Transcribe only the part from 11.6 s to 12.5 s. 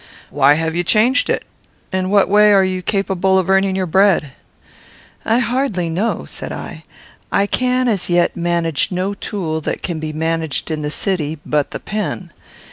the pen.